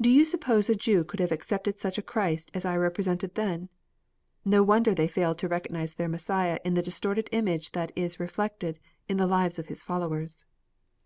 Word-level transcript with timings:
Do 0.00 0.08
you 0.08 0.24
suppose 0.24 0.70
a 0.70 0.74
Jew 0.74 1.04
could 1.04 1.20
have 1.20 1.30
accepted 1.30 1.78
such 1.78 1.98
a 1.98 2.02
Christ 2.02 2.50
as 2.54 2.64
I 2.64 2.74
represented 2.78 3.34
then? 3.34 3.68
No 4.42 4.62
wonder 4.62 4.94
they 4.94 5.06
fail 5.06 5.34
to 5.34 5.48
recognize 5.48 5.92
their 5.96 6.08
Messiah 6.08 6.58
in 6.64 6.72
the 6.72 6.82
distorted 6.82 7.28
image 7.30 7.72
that 7.72 7.92
is 7.94 8.18
reflected 8.18 8.80
in 9.06 9.18
the 9.18 9.26
lives 9.26 9.58
of 9.58 9.66
his 9.66 9.82
followers." 9.82 10.46